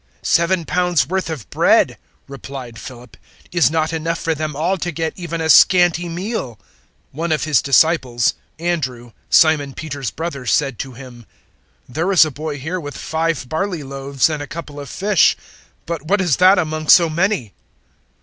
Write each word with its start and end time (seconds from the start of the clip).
006:007 0.23 0.25
"Seven 0.29 0.65
pounds' 0.65 1.07
worth 1.07 1.29
of 1.29 1.47
bread," 1.51 1.95
replied 2.27 2.79
Philip, 2.79 3.15
"is 3.51 3.69
not 3.69 3.93
enough 3.93 4.17
for 4.17 4.33
them 4.33 4.55
all 4.55 4.75
to 4.79 4.91
get 4.91 5.13
even 5.15 5.39
a 5.41 5.47
scanty 5.47 6.09
meal." 6.09 6.55
006:008 6.55 6.57
One 7.11 7.31
of 7.31 7.43
His 7.43 7.61
disciples, 7.61 8.33
Andrew, 8.57 9.11
Simon 9.29 9.75
Peter's 9.75 10.09
brother, 10.09 10.47
said 10.47 10.79
to 10.79 10.93
Him, 10.93 11.27
006:009 11.87 11.93
"There 11.93 12.11
is 12.13 12.25
a 12.25 12.31
boy 12.31 12.57
here 12.57 12.79
with 12.79 12.97
five 12.97 13.47
barley 13.47 13.83
loaves 13.83 14.27
and 14.27 14.41
a 14.41 14.47
couple 14.47 14.79
of 14.79 14.89
fish: 14.89 15.37
but 15.85 16.07
what 16.07 16.19
is 16.19 16.37
that 16.37 16.57
among 16.57 16.87
so 16.87 17.07
many?" 17.07 17.53